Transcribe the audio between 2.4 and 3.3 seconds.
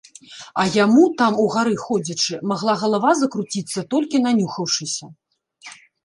магла галава